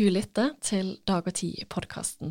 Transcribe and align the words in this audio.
Du 0.00 0.06
lytter 0.08 0.54
til 0.64 0.94
Dag 1.04 1.26
og 1.28 1.34
Tid-podkasten, 1.36 2.30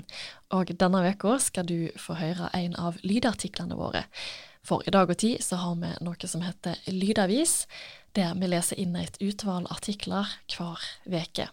og 0.58 0.72
denne 0.82 1.04
uka 1.06 1.36
skal 1.38 1.68
du 1.70 1.92
få 2.02 2.16
høre 2.18 2.48
en 2.58 2.74
av 2.82 2.96
lydartiklene 3.06 3.76
våre. 3.78 4.08
For 4.66 4.82
i 4.90 4.94
Dag 4.96 5.12
og 5.14 5.20
Tid 5.22 5.44
så 5.46 5.60
har 5.62 5.76
vi 5.78 5.92
noe 6.02 6.30
som 6.32 6.42
heter 6.42 6.80
Lydavis, 6.90 7.68
der 8.18 8.34
vi 8.40 8.50
leser 8.50 8.82
inn 8.82 8.98
et 8.98 9.20
utvalg 9.22 9.70
artikler 9.70 10.32
hver 10.50 10.88
veke. 11.14 11.46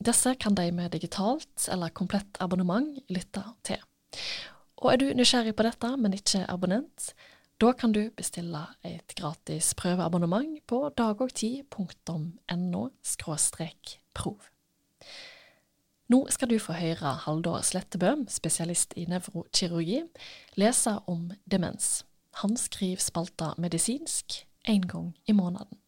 Disse 0.00 0.32
kan 0.40 0.56
de 0.56 0.70
med 0.72 0.96
digitalt 0.96 1.68
eller 1.68 1.92
komplett 1.92 2.40
abonnement 2.40 2.96
lytte 3.12 3.44
til. 3.60 3.84
Og 4.80 4.88
er 4.94 5.02
du 5.04 5.06
nysgjerrig 5.12 5.52
på 5.52 5.68
dette, 5.68 5.92
men 6.00 6.16
ikke 6.16 6.46
abonnent, 6.48 7.12
da 7.60 7.74
kan 7.76 7.92
du 7.92 8.06
bestille 8.16 8.64
et 8.80 9.12
gratis 9.20 9.74
prøveabonnement 9.76 10.64
på 10.64 10.80
dagogtid.no 10.96 12.88
prov. 14.14 14.53
Nå 16.12 16.26
skal 16.30 16.50
du 16.50 16.58
få 16.60 16.76
høre 16.76 17.14
Haldor 17.24 17.62
Slettebø, 17.64 18.10
spesialist 18.28 18.92
i 19.00 19.06
nevrokirurgi, 19.08 20.02
lese 20.60 20.98
om 21.08 21.30
demens. 21.48 22.04
Han 22.42 22.56
skriver 22.60 23.00
spalta 23.00 23.54
Medisinsk 23.58 24.42
én 24.68 24.84
gang 24.90 25.14
i 25.26 25.32
måneden. 25.32 25.78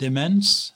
Demens, 0.00 0.74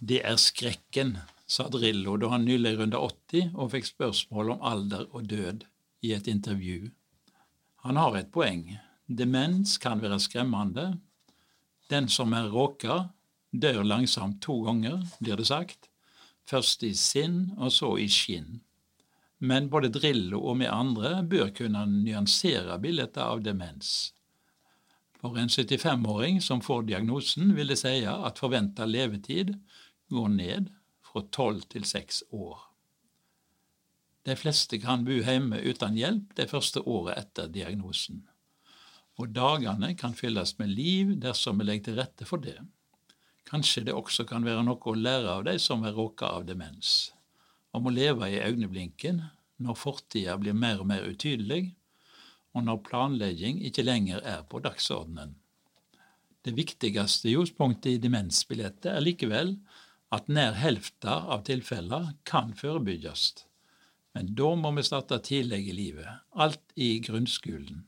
det 0.00 0.22
er 0.24 0.36
skrekken, 0.40 1.18
sa 1.46 1.66
Drillo 1.68 2.14
da 2.16 2.30
han 2.32 2.46
nylig 2.48 2.78
runda 2.78 3.02
80 3.02 3.50
og 3.54 3.74
fikk 3.74 3.90
spørsmål 3.90 4.54
om 4.54 4.62
alder 4.64 5.04
og 5.10 5.26
død 5.28 5.66
i 6.02 6.14
et 6.16 6.30
intervju. 6.30 6.88
Han 7.84 8.00
har 8.00 8.16
et 8.16 8.30
poeng. 8.32 8.64
Demens 9.06 9.76
kan 9.76 10.00
være 10.00 10.16
skremmende. 10.22 10.94
Den 11.92 12.08
som 12.08 12.32
er 12.32 12.48
råka, 12.48 13.10
dør 13.52 13.82
langsomt 13.84 14.40
to 14.42 14.62
ganger, 14.64 15.02
blir 15.20 15.36
det 15.36 15.50
sagt. 15.50 15.90
Først 16.48 16.82
i 16.88 16.94
sinn 16.96 17.52
og 17.58 17.72
så 17.76 17.94
i 18.00 18.08
skinn. 18.08 18.62
Men 19.44 19.68
både 19.68 19.90
Drillo 19.92 20.40
og 20.40 20.62
vi 20.62 20.68
andre 20.70 21.18
bør 21.28 21.52
kunne 21.56 21.84
nyansere 21.92 22.78
bildet 22.80 23.18
av 23.20 23.44
demens. 23.44 24.14
For 25.20 25.36
en 25.40 25.52
75-åring 25.52 26.40
som 26.44 26.64
får 26.64 26.86
diagnosen, 26.88 27.52
vil 27.56 27.68
det 27.68 27.80
si 27.80 27.98
at 28.08 28.40
forventa 28.40 28.88
levetid 28.88 29.54
går 30.12 30.32
ned 30.32 30.72
fra 31.04 31.24
12 31.28 31.66
til 31.76 31.84
6 31.88 32.22
år. 32.32 32.73
De 34.24 34.36
fleste 34.40 34.78
kan 34.80 35.04
bo 35.04 35.18
hjemme 35.20 35.58
uten 35.60 35.98
hjelp 36.00 36.32
det 36.38 36.48
første 36.48 36.80
året 36.88 37.18
etter 37.20 37.50
diagnosen. 37.52 38.22
Og 39.20 39.34
dagene 39.36 39.92
kan 40.00 40.16
fylles 40.16 40.56
med 40.58 40.72
liv 40.72 41.12
dersom 41.20 41.60
vi 41.60 41.68
legger 41.68 41.90
til 41.90 42.00
rette 42.00 42.28
for 42.28 42.40
det. 42.40 42.56
Kanskje 43.44 43.84
det 43.86 43.94
også 43.94 44.24
kan 44.26 44.46
være 44.46 44.64
noe 44.64 44.80
å 44.80 44.96
lære 44.96 45.36
av 45.36 45.44
de 45.46 45.58
som 45.60 45.84
er 45.84 45.94
råka 45.94 46.32
av 46.38 46.48
demens. 46.48 47.12
Om 47.76 47.90
å 47.90 47.94
leve 47.94 48.30
i 48.32 48.40
øyeblinken 48.40 49.20
når 49.62 49.78
fortida 49.78 50.38
blir 50.40 50.56
mer 50.56 50.80
og 50.80 50.88
mer 50.88 51.04
utydelig, 51.04 51.74
og 52.54 52.64
når 52.64 52.82
planlegging 52.86 53.60
ikke 53.66 53.84
lenger 53.84 54.24
er 54.24 54.44
på 54.48 54.62
dagsordenen. 54.64 55.34
Det 56.44 56.54
viktigste 56.56 57.32
ljospunktet 57.32 57.96
i 57.96 58.00
demensbillettet 58.02 58.92
er 58.92 59.04
likevel 59.04 59.56
at 60.14 60.28
nær 60.28 60.56
helfta 60.60 61.22
av 61.34 61.44
tilfeller 61.48 62.14
kan 62.28 62.52
forebygges. 62.56 63.44
Men 64.14 64.30
da 64.38 64.52
må 64.54 64.70
vi 64.76 64.84
starte 64.86 65.18
tidlig 65.18 65.64
i 65.68 65.74
livet, 65.74 66.22
alt 66.38 66.62
i 66.78 66.98
grunnskolen. 67.02 67.82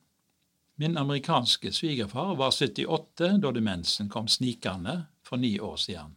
Min 0.77 0.97
amerikanske 0.99 1.71
svigerfar 1.73 2.35
var 2.37 2.51
78 2.51 3.39
da 3.41 3.53
demensen 3.55 4.11
kom 4.13 4.27
snikende 4.29 5.05
for 5.25 5.41
ni 5.41 5.55
år 5.61 5.77
siden. 5.81 6.17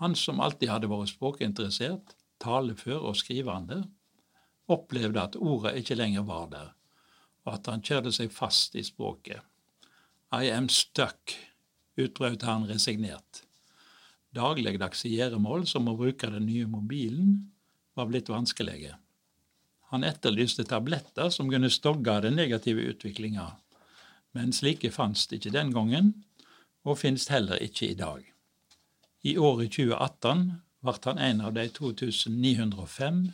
Han 0.00 0.16
som 0.16 0.40
alltid 0.40 0.72
hadde 0.72 0.88
vært 0.90 1.12
språkinteressert, 1.12 2.14
talefør 2.40 3.04
og 3.10 3.18
skrivende, 3.20 3.82
opplevde 4.72 5.20
at 5.22 5.36
ordet 5.36 5.76
ikke 5.82 5.98
lenger 6.00 6.24
var 6.24 6.48
der, 6.50 6.72
og 7.44 7.52
at 7.58 7.68
han 7.68 7.84
kjørte 7.84 8.14
seg 8.16 8.32
fast 8.32 8.74
i 8.80 8.84
språket. 8.86 9.44
I 10.32 10.48
am 10.54 10.70
stuck, 10.72 11.36
utbrøt 12.00 12.46
han 12.48 12.64
resignert. 12.70 13.44
Dagligdagse 14.32 15.10
gjøremål, 15.10 15.66
som 15.68 15.90
å 15.90 15.96
bruke 15.98 16.30
den 16.32 16.46
nye 16.48 16.66
mobilen, 16.70 17.50
var 17.98 18.08
blitt 18.08 18.30
vanskelige. 18.30 18.96
Han 19.90 20.04
etterlyste 20.06 20.64
tabletter 20.64 21.30
som 21.34 21.50
kunne 21.50 21.70
stogge 21.70 22.20
den 22.22 22.36
negative 22.38 22.80
utviklinga, 22.92 23.46
men 24.32 24.52
slike 24.54 24.92
fantes 24.94 25.26
ikke 25.34 25.50
den 25.50 25.72
gangen, 25.74 26.12
og 26.86 27.00
finnes 27.02 27.26
heller 27.28 27.58
ikke 27.58 27.90
i 27.90 27.96
dag. 27.98 28.22
I 29.26 29.34
året 29.36 29.74
2018 29.74 30.44
ble 30.80 30.94
han 31.04 31.18
en 31.18 31.40
av 31.44 31.56
de 31.56 31.66
2905 31.74 33.24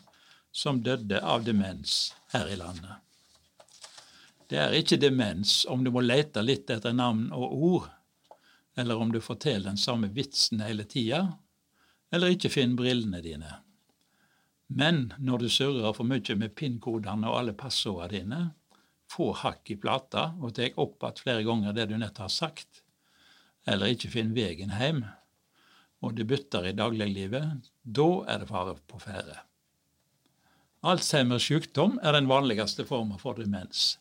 som 0.50 0.80
døde 0.82 1.20
av 1.20 1.44
demens 1.44 2.14
her 2.32 2.48
i 2.48 2.56
landet. 2.56 3.04
Det 4.48 4.58
er 4.62 4.78
ikke 4.78 4.96
demens 5.02 5.64
om 5.68 5.84
du 5.84 5.90
må 5.92 6.00
lete 6.00 6.42
litt 6.42 6.70
etter 6.72 6.96
navn 6.96 7.28
og 7.36 7.52
ord, 7.52 7.86
eller 8.80 8.96
om 8.96 9.12
du 9.12 9.20
forteller 9.20 9.68
den 9.68 9.80
samme 9.80 10.08
vitsen 10.14 10.64
hele 10.64 10.88
tida, 10.88 11.26
eller 12.08 12.32
ikke 12.32 12.52
finner 12.54 12.80
brillene 12.80 13.20
dine. 13.20 13.58
Men 14.66 15.12
når 15.19 15.44
du 15.44 15.49
surrer 15.53 15.93
for 15.94 16.09
mye 16.09 16.37
med 16.38 16.54
PIN-kodene 16.59 17.28
og 17.31 17.41
alle 17.41 17.54
passordene 17.59 18.12
dine, 18.12 18.41
får 19.10 19.37
hakk 19.44 19.71
i 19.71 19.78
plata 19.78 20.32
og 20.43 20.56
tar 20.56 20.75
opp 20.82 21.04
igjen 21.04 21.22
flere 21.22 21.44
ganger 21.47 21.77
det 21.77 21.87
du 21.91 21.97
nett 22.00 22.19
har 22.19 22.32
sagt, 22.32 22.82
eller 23.66 23.94
ikke 23.94 24.10
finner 24.10 24.34
veien 24.34 24.75
hjem, 24.75 25.04
og 26.03 26.16
det 26.19 26.27
bytter 26.28 26.66
i 26.66 26.75
dagliglivet, 26.77 27.71
da 27.82 28.09
er 28.27 28.43
det 28.43 28.50
fare 28.50 28.75
på 28.91 28.99
ferde. 29.03 29.38
Alzheimers 30.87 31.47
sykdom 31.47 32.00
er 32.03 32.19
den 32.19 32.28
vanligste 32.31 32.84
formen 32.87 33.19
for 33.22 33.38
demens 33.38 33.94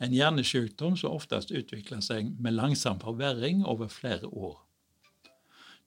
en 0.00 0.14
hjernesykdom 0.16 0.96
som 0.96 1.12
oftest 1.12 1.52
utvikler 1.52 2.00
seg 2.04 2.32
med 2.40 2.56
langsom 2.56 3.00
forverring 3.02 3.64
over 3.68 3.90
flere 3.92 4.28
år. 4.32 4.56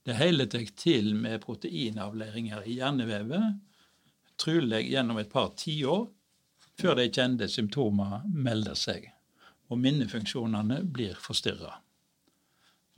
Det 0.05 0.17
hele 0.19 0.45
tar 0.51 0.67
til 0.77 1.13
med 1.17 1.41
proteinavleiringer 1.45 2.67
i 2.67 2.77
hjernevevet, 2.77 3.55
trolig 4.41 4.85
gjennom 4.91 5.19
et 5.21 5.31
par 5.31 5.53
tiår, 5.59 6.07
før 6.79 6.97
de 6.97 7.09
kjente 7.09 7.47
symptomer 7.51 8.23
melder 8.29 8.77
seg, 8.77 9.09
og 9.69 9.81
minnefunksjonene 9.81 10.81
blir 10.95 11.19
forstyrra. 11.21 11.77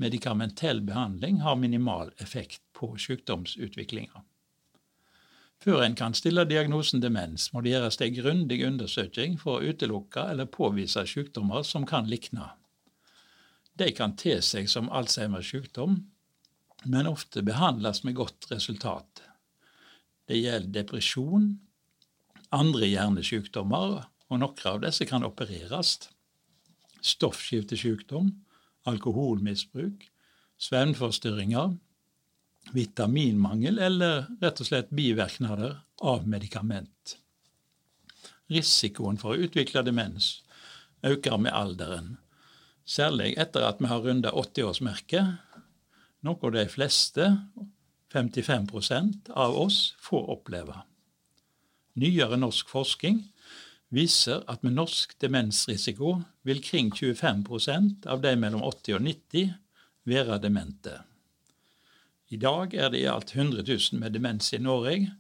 Medikamentell 0.01 0.81
behandling 0.83 1.41
har 1.41 1.55
minimal 1.55 2.11
effekt 2.19 2.61
på 2.75 2.95
sykdomsutviklinga. 2.99 4.23
Før 5.63 5.85
en 5.85 5.95
kan 5.95 6.13
stille 6.13 6.43
diagnosen 6.45 7.01
demens, 7.01 7.47
må 7.53 7.61
det 7.63 7.71
gjøres 7.71 7.97
en 8.03 8.17
grundig 8.17 8.59
undersøking 8.67 9.37
for 9.39 9.57
å 9.59 9.71
utelukke 9.71 10.27
eller 10.33 10.51
påvise 10.51 11.05
sykdommer 11.07 11.63
som 11.63 11.87
kan 11.87 12.09
likne. 12.11 12.51
De 13.75 13.87
kan 13.95 14.15
te 14.19 14.37
seg 14.43 14.69
som 14.71 14.91
Alzheimers 14.91 15.49
sykdom, 15.51 15.97
men 16.85 17.07
ofte 17.09 17.41
behandles 17.43 18.03
med 18.03 18.15
godt 18.19 18.51
resultat. 18.51 19.23
Det 20.25 20.39
gjelder 20.39 20.73
depresjon, 20.81 21.51
andre 22.55 22.89
hjernesykdommer, 22.89 24.05
og 24.29 24.41
noen 24.41 24.67
av 24.71 24.81
disse 24.81 25.05
kan 25.05 25.25
opereres. 25.27 25.97
Stoffskiftesykdom, 27.05 28.31
alkoholmisbruk, 28.89 30.07
svevnforstyrringer, 30.61 31.75
vitaminmangel 32.73 33.77
eller 33.77 34.25
rett 34.41 34.61
og 34.61 34.69
slett 34.69 34.89
bivirkninger 34.95 35.65
av 36.01 36.25
medikament. 36.29 37.17
Risikoen 38.49 39.19
for 39.21 39.35
å 39.35 39.45
utvikle 39.45 39.83
demens 39.85 40.39
øker 41.05 41.37
med 41.41 41.53
alderen, 41.53 42.15
særlig 42.85 43.33
etter 43.41 43.65
at 43.67 43.81
vi 43.81 43.89
har 43.89 44.01
runda 44.01 44.31
80-årsmerket, 44.33 45.61
noe 46.25 46.51
de 46.53 46.65
fleste, 46.69 47.29
55% 48.15 49.31
av 49.35 49.57
oss, 49.59 49.95
får 49.99 50.29
oppleve. 50.37 50.81
Nyere 51.99 52.39
norsk 52.39 52.71
forskning 52.71 53.21
viser 53.95 54.43
at 54.51 54.63
med 54.63 54.75
norsk 54.75 55.15
demensrisiko 55.21 56.17
vil 56.47 56.61
kring 56.63 56.91
25% 56.91 58.07
av 58.11 58.23
de 58.23 58.33
mellom 58.39 58.63
80 58.63 58.97
og 58.97 59.05
90 59.05 59.53
være 60.09 60.39
demente. 60.43 60.99
I 62.33 62.39
dag 62.41 62.73
er 62.73 62.89
det 62.91 63.03
i 63.03 63.09
alt 63.09 63.35
100 63.35 63.63
000 63.67 63.99
med 64.01 64.15
demens 64.17 64.51
i 64.53 64.59
Norge. 64.59 65.11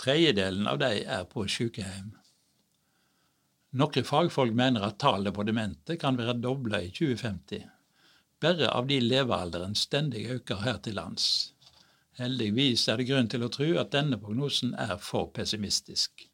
Tredjedelen 0.00 0.68
av 0.70 0.78
de 0.78 1.02
er 1.02 1.24
på 1.30 1.46
sykehjem. 1.50 2.12
Noen 3.74 4.06
fagfolk 4.06 4.54
mener 4.54 4.86
at 4.86 5.00
tallet 5.02 5.34
på 5.34 5.42
demente 5.46 5.96
kan 5.98 6.18
være 6.18 6.36
dobla 6.38 6.78
i 6.84 6.92
2050, 6.94 7.64
bare 8.40 8.70
av 8.70 8.86
de 8.86 9.00
levealderen 9.02 9.74
stendig 9.74 10.28
øker 10.30 10.62
her 10.62 10.78
til 10.84 10.94
lands. 11.00 11.53
Heldigvis 12.14 12.84
er 12.88 13.00
det 13.00 13.08
grunn 13.08 13.26
til 13.30 13.42
å 13.42 13.50
tro 13.50 13.66
at 13.80 13.90
denne 13.90 14.20
prognosen 14.22 14.74
er 14.78 14.94
for 15.02 15.32
pessimistisk. 15.34 16.28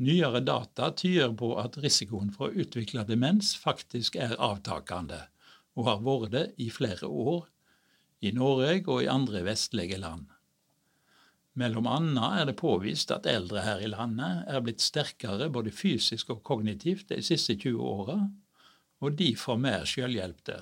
Nyere 0.00 0.40
data 0.44 0.88
tyder 0.96 1.34
på 1.36 1.50
at 1.60 1.76
risikoen 1.80 2.30
for 2.32 2.48
å 2.48 2.62
utvikle 2.64 3.04
demens 3.08 3.54
faktisk 3.60 4.16
er 4.16 4.32
avtakende, 4.40 5.22
og 5.76 5.90
har 5.90 6.00
vært 6.04 6.32
det 6.32 6.46
i 6.64 6.70
flere 6.72 7.08
år, 7.08 7.44
i 8.24 8.32
Norge 8.32 8.82
og 8.86 9.02
i 9.04 9.10
andre 9.12 9.42
vestlige 9.44 10.00
land. 10.00 10.30
Mellom 11.56 11.88
annet 11.88 12.40
er 12.40 12.48
det 12.48 12.56
påvist 12.60 13.12
at 13.12 13.28
eldre 13.28 13.62
her 13.64 13.80
i 13.84 13.88
landet 13.92 14.48
er 14.48 14.64
blitt 14.64 14.84
sterkere 14.84 15.48
både 15.52 15.72
fysisk 15.72 16.32
og 16.32 16.42
kognitivt 16.44 17.08
de 17.12 17.20
siste 17.24 17.56
20 17.56 17.80
åra, 17.80 18.18
og 19.00 19.16
de 19.16 19.30
får 19.36 19.60
mer 19.60 19.84
selvhjelp. 19.88 20.52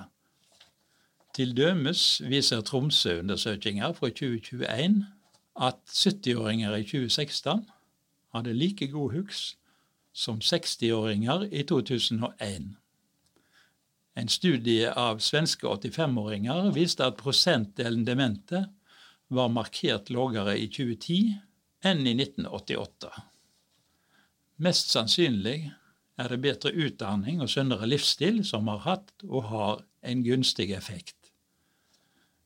Til 1.35 1.51
dømes 1.51 2.21
viser 2.23 2.61
Tromsø-undersøkelser 2.63 3.91
fra 3.97 4.07
2021 4.07 5.01
at 5.67 5.79
70-åringer 5.91 6.75
i 6.77 6.83
2016 6.83 7.65
hadde 8.35 8.53
like 8.53 8.87
god 8.87 9.11
huks 9.11 9.41
som 10.13 10.39
60-åringer 10.39 11.49
i 11.51 11.63
2001. 11.67 12.69
En 14.15 14.31
studie 14.31 14.87
av 14.87 15.19
svenske 15.19 15.67
85-åringer 15.67 16.71
viste 16.71 17.03
at 17.03 17.19
prosentdelen 17.19 18.07
demente 18.07 18.63
var 19.27 19.51
markert 19.51 20.13
lavere 20.15 20.55
i 20.55 20.69
2010 20.71 21.33
enn 21.83 22.07
i 22.07 22.15
1988. 22.15 23.11
Mest 24.63 24.95
sannsynlig 24.95 25.57
er 26.15 26.31
det 26.31 26.39
bedre 26.47 26.71
utdanning 26.71 27.43
og 27.43 27.51
sunnere 27.51 27.91
livsstil 27.91 28.39
som 28.47 28.71
har 28.71 28.85
hatt 28.87 29.27
og 29.27 29.49
har 29.51 29.85
en 30.07 30.23
gunstig 30.23 30.71
effekt. 30.71 31.24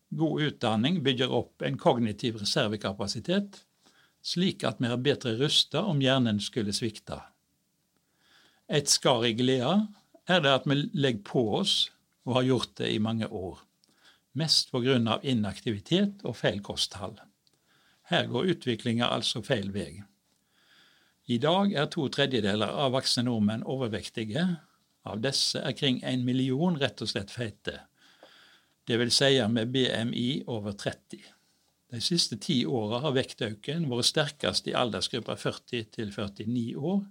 God 0.09 0.41
utdanning 0.41 1.03
bygger 1.05 1.31
opp 1.31 1.61
en 1.61 1.77
kognitiv 1.77 2.39
reservekapasitet 2.41 3.63
slik 4.25 4.65
at 4.67 4.79
vi 4.81 4.89
er 4.89 5.01
bedre 5.01 5.35
rusta 5.39 5.83
om 5.87 6.01
hjernen 6.03 6.39
skulle 6.43 6.73
svikte. 6.75 7.19
Et 8.69 8.89
skar 8.89 9.25
i 9.25 9.33
gleda 9.37 9.87
er 10.29 10.43
det 10.43 10.53
at 10.59 10.67
vi 10.69 10.77
legger 10.93 11.25
på 11.25 11.45
oss, 11.61 11.89
og 12.27 12.35
har 12.37 12.45
gjort 12.45 12.75
det 12.77 12.91
i 12.93 13.01
mange 13.01 13.25
år, 13.25 13.57
mest 14.37 14.69
av 14.75 15.25
inaktivitet 15.25 16.21
og 16.23 16.35
feil 16.37 16.59
kosthold. 16.61 17.17
Her 18.11 18.27
går 18.29 18.51
utviklinga 18.53 19.07
altså 19.09 19.41
feil 19.41 19.71
vei. 19.73 20.03
I 21.25 21.37
dag 21.37 21.73
er 21.73 21.89
to 21.89 22.07
tredjedeler 22.09 22.69
av 22.69 22.93
voksne 22.93 23.23
nordmenn 23.25 23.65
overvektige. 23.65 24.45
Av 25.05 25.21
disse 25.21 25.61
er 25.61 25.73
kring 25.73 26.01
en 26.03 26.25
million 26.25 26.77
rett 26.77 27.01
og 27.01 27.09
slett 27.09 27.31
feite, 27.31 27.79
vil 28.97 29.11
si 29.13 29.35
med 29.51 29.69
BMI 29.69 30.43
over 30.47 30.73
30. 30.73 31.19
De 31.89 32.01
siste 32.01 32.37
ti 32.41 32.63
åra 32.65 33.03
har 33.03 33.13
vektøkningen 33.13 33.89
vært 33.89 34.09
sterkest 34.09 34.67
i 34.69 34.75
aldersgruppa 34.77 35.35
40 35.37 35.85
til 35.93 36.11
49 36.13 36.75
år, 36.77 37.03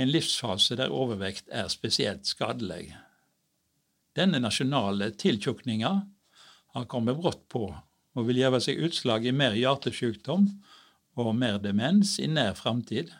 en 0.00 0.10
livsfase 0.10 0.78
der 0.78 0.94
overvekt 0.94 1.50
er 1.52 1.68
spesielt 1.68 2.26
skadelig. 2.26 2.94
Denne 4.16 4.40
nasjonale 4.42 5.10
tiltjukninga 5.18 5.92
har 6.74 6.90
kommet 6.90 7.18
brått 7.18 7.46
på 7.52 7.66
og 7.70 8.26
vil 8.26 8.40
gjøre 8.42 8.60
seg 8.62 8.80
utslag 8.86 9.26
i 9.26 9.34
mer 9.34 9.54
hjertesykdom 9.58 10.48
og 11.20 11.34
mer 11.36 11.58
demens 11.62 12.16
i 12.22 12.26
nær 12.30 12.56
framtid, 12.58 13.10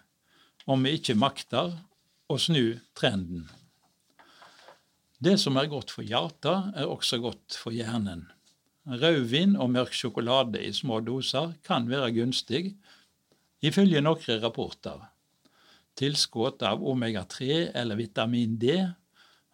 om 0.67 0.82
vi 0.87 0.96
ikke 0.99 1.19
makter 1.19 1.75
å 2.31 2.38
snu 2.38 2.78
trenden. 2.96 3.46
Det 5.20 5.34
som 5.37 5.58
er 5.61 5.69
godt 5.69 5.90
for 5.93 6.06
hjertet, 6.06 6.70
er 6.81 6.88
også 6.88 7.19
godt 7.20 7.56
for 7.61 7.76
hjernen. 7.76 8.25
Rødvin 8.88 9.52
og 9.61 9.69
mørk 9.75 9.93
sjokolade 9.93 10.62
i 10.64 10.72
små 10.72 11.02
doser 11.05 11.52
kan 11.67 11.88
være 11.90 12.14
gunstig, 12.17 12.70
ifølge 13.61 14.00
noen 14.00 14.40
rapporter. 14.40 15.02
Tilskudd 16.00 16.64
av 16.64 16.81
omega-3 16.81 17.69
eller 17.76 18.00
vitamin 18.00 18.56
D 18.62 18.78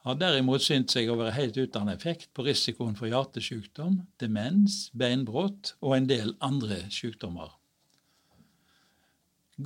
har 0.07 0.19
derimot 0.21 0.63
synt 0.63 0.95
seg 0.95 1.11
å 1.11 1.19
være 1.19 1.35
helt 1.35 1.59
uten 1.59 1.91
effekt 1.91 2.31
på 2.31 2.47
risikoen 2.47 2.95
for 2.95 3.11
hjertesykdom, 3.11 3.99
demens, 4.23 4.93
beinbrudd 4.95 5.73
og 5.81 5.97
en 5.97 6.07
del 6.07 6.37
andre 6.47 6.85
sykdommer. 6.95 7.51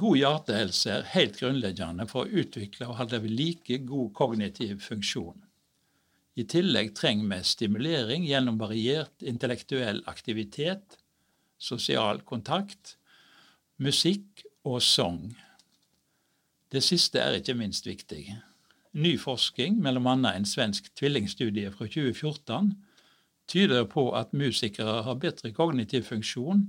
God 0.00 0.16
hjertehelse 0.16 0.96
er 0.96 1.12
helt 1.12 1.36
grunnleggende 1.42 2.08
for 2.08 2.24
å 2.24 2.40
utvikle 2.40 2.88
og 2.88 3.02
holde 3.02 3.20
ved 3.26 3.36
like 3.36 3.82
god 3.84 4.12
kognitiv 4.16 4.80
funksjon. 4.86 5.36
I 6.40 6.46
tillegg 6.48 6.94
trenger 6.96 7.28
vi 7.28 7.44
stimulering 7.44 8.24
gjennom 8.24 8.56
variert 8.60 9.24
intellektuell 9.26 10.00
aktivitet, 10.08 10.96
sosial 11.60 12.22
kontakt, 12.24 12.94
musikk 13.76 14.46
og 14.64 14.80
sang. 14.84 15.34
Det 16.72 16.80
siste 16.86 17.20
er 17.20 17.40
ikke 17.40 17.58
minst 17.58 17.88
viktig. 17.88 18.22
Ny 18.96 19.16
forskning, 19.20 19.82
bl.a. 19.82 20.14
en 20.30 20.48
svensk 20.48 20.88
tvillingstudie 20.96 21.72
fra 21.74 21.90
2014, 21.90 22.72
tyder 23.50 23.84
på 23.90 24.06
at 24.16 24.32
musikere 24.32 25.02
har 25.02 25.20
bedre 25.20 25.52
kognitiv 25.52 26.06
funksjon 26.08 26.64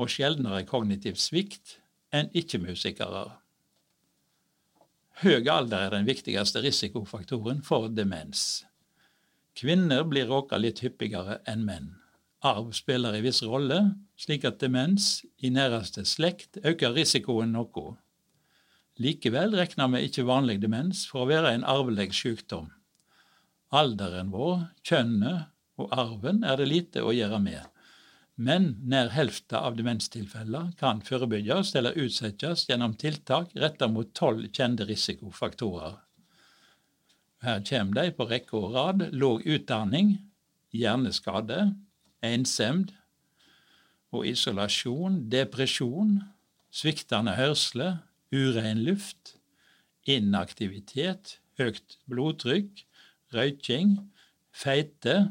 og 0.00 0.10
sjeldnere 0.10 0.64
kognitiv 0.64 1.18
svikt 1.20 1.76
enn 2.14 2.30
ikke-musikere. 2.32 3.26
Høy 5.20 5.44
alder 5.52 5.90
er 5.90 5.94
den 5.98 6.08
viktigste 6.08 6.62
risikofaktoren 6.64 7.60
for 7.66 7.90
demens. 7.92 8.62
Kvinner 9.60 10.06
blir 10.08 10.30
råka 10.30 10.56
litt 10.56 10.78
hyppigere 10.80 11.34
enn 11.50 11.66
menn. 11.66 11.90
Arv 12.48 12.70
spiller 12.72 13.12
en 13.12 13.24
viss 13.26 13.42
rolle, 13.44 13.80
slik 14.16 14.46
at 14.48 14.62
demens 14.62 15.18
i 15.44 15.50
næreste 15.52 16.06
slekt 16.08 16.56
øker 16.64 16.94
risikoen 16.96 17.52
noe. 17.52 17.98
Likevel 18.96 19.52
regner 19.58 19.92
vi 19.92 20.06
ikke 20.06 20.24
vanlig 20.24 20.62
demens 20.62 21.04
for 21.10 21.26
å 21.26 21.28
være 21.28 21.52
en 21.58 21.68
arvelig 21.68 22.08
sykdom. 22.16 22.70
Alderen 23.76 24.32
vår, 24.32 24.64
kjønnet 24.80 25.52
og 25.76 25.92
arven 25.92 26.40
er 26.40 26.56
det 26.56 26.72
lite 26.72 27.04
å 27.04 27.12
gjøre 27.12 27.44
med, 27.44 27.68
men 28.40 28.78
nær 28.88 29.12
helfta 29.12 29.60
av 29.68 29.76
demenstilfeller 29.76 30.72
kan 30.80 31.04
forebygges 31.04 31.76
eller 31.76 32.00
utsettes 32.00 32.64
gjennom 32.70 32.96
tiltak 32.96 33.52
rettet 33.60 33.92
mot 33.92 34.08
tolv 34.16 34.48
kjente 34.56 34.88
risikofaktorer. 34.88 36.00
Her 37.40 37.62
kommer 37.64 38.02
de 38.02 38.12
på 38.12 38.26
rekke 38.28 38.56
og 38.58 38.74
rad. 38.74 39.06
Låg 39.16 39.46
utdanning, 39.48 40.18
hjerneskade, 40.76 41.74
ensemd 42.22 42.92
og 44.12 44.26
isolasjon, 44.28 45.22
depresjon, 45.32 46.18
sviktende 46.70 47.36
hørsle, 47.38 47.94
urein 48.34 48.82
luft, 48.84 49.36
inaktivitet, 50.04 51.38
høyt 51.58 51.96
blodtrykk, 52.10 52.84
røyking, 53.34 53.96
feite, 54.52 55.30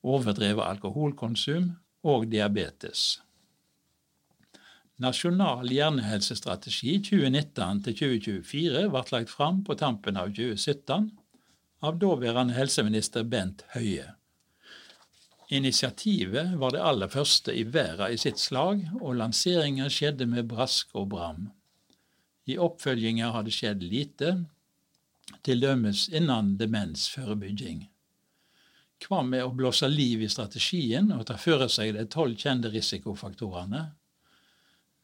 overdrevet 0.00 0.64
alkoholkonsum 0.64 1.74
og 2.06 2.30
diabetes. 2.32 3.20
Nasjonal 5.00 5.70
hjernehelsestrategi 5.72 6.98
2019-2024 7.06 8.82
ble 8.92 9.00
lagt 9.14 9.30
fram 9.32 9.62
på 9.64 9.72
tampen 9.80 10.18
av 10.20 10.34
2017 10.36 11.06
av 11.88 11.94
daværende 12.02 12.52
helseminister 12.52 13.24
Bent 13.24 13.62
Høie. 13.72 14.10
Initiativet 15.48 16.52
var 16.60 16.74
det 16.74 16.82
aller 16.84 17.08
første 17.08 17.54
i 17.56 17.62
verden 17.64 18.12
i 18.12 18.18
sitt 18.20 18.36
slag, 18.38 18.82
og 19.00 19.16
lanseringen 19.16 19.88
skjedde 19.88 20.26
med 20.28 20.50
brask 20.50 20.92
og 20.92 21.08
bram. 21.14 21.46
I 22.44 22.58
oppfølginga 22.60 23.30
har 23.32 23.46
det 23.48 23.54
skjedd 23.56 23.80
lite, 23.82 24.34
til 25.40 25.64
dømes 25.64 26.10
innen 26.12 26.58
demensforebygging. 26.60 27.86
Hva 29.00 29.22
med 29.24 29.46
å 29.46 29.56
blåse 29.56 29.88
liv 29.88 30.20
i 30.20 30.28
strategien 30.28 31.08
og 31.16 31.24
ta 31.30 31.38
for 31.40 31.64
seg 31.72 31.94
de 31.96 32.04
tolv 32.04 32.36
kjente 32.36 32.68
risikofaktorene 32.68 33.86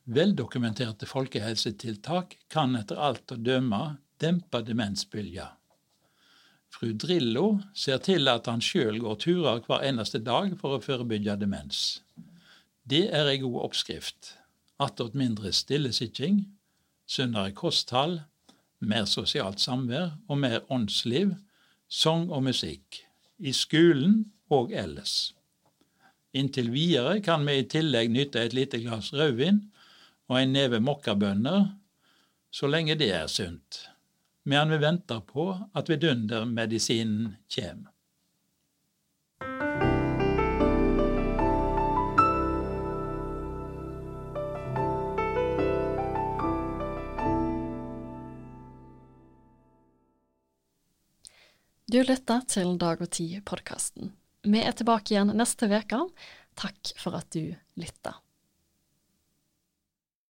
Veldokumenterte 0.06 1.06
folkehelsetiltak 1.10 2.36
kan 2.52 2.76
etter 2.78 3.00
alt 3.02 3.32
å 3.34 3.38
dømme 3.42 3.96
dempe 4.22 4.60
demensbølger. 4.62 5.56
Fru 6.70 6.92
Drillo 6.94 7.58
ser 7.75 7.98
til 8.06 8.30
at 8.30 8.46
han 8.46 8.62
sjøl 8.62 9.00
går 9.02 9.18
turer 9.25 9.64
hver 9.66 9.82
eneste 9.88 10.20
dag 10.22 10.54
for 10.60 10.76
å 10.76 10.82
forebygge 10.84 11.34
demens. 11.40 12.04
Det 12.86 13.08
er 13.10 13.26
ei 13.32 13.40
god 13.42 13.58
oppskrift. 13.64 14.36
Attåt 14.78 15.18
mindre 15.18 15.50
stillesitting, 15.50 16.44
sunnere 17.08 17.50
kosthold, 17.56 18.20
mer 18.78 19.10
sosialt 19.10 19.58
samvær 19.58 20.12
og 20.28 20.38
mer 20.38 20.60
åndsliv, 20.70 21.34
sang 21.88 22.28
og 22.30 22.44
musikk. 22.46 23.02
I 23.42 23.50
skolen 23.50 24.28
og 24.54 24.70
ellers. 24.70 25.32
Inntil 26.36 26.70
videre 26.70 27.18
kan 27.25 27.42
vi 27.48 27.58
i 27.58 27.66
tillegg 27.66 28.12
nyte 28.12 28.44
et 28.44 28.54
lite 28.54 28.78
glass 28.84 29.10
rødvin 29.16 29.64
og 30.26 30.40
en 30.40 30.54
neve 30.54 30.80
mokkabønner, 30.83 31.68
så 32.50 32.71
lenge 32.71 32.97
det 32.99 33.11
er 33.14 33.26
sunt, 33.30 33.85
medan 34.45 34.73
vi 34.75 34.80
venter 34.83 35.21
på 35.26 35.52
at 35.76 35.90
vidundermedisinen 35.92 37.37
kjem. 37.52 37.87
Du 51.87 52.00
lytter 52.02 52.42
til 52.50 52.75
Dag 52.83 52.99
og 52.99 53.12
Tid-podkasten. 53.14 54.11
Vi 54.42 54.59
er 54.59 54.75
tilbake 54.75 55.14
igjen 55.14 55.30
neste 55.38 55.71
uke. 55.71 56.02
Takk 56.59 56.90
for 56.99 57.14
at 57.14 57.30
du 57.30 57.54
lytter. 57.78 58.25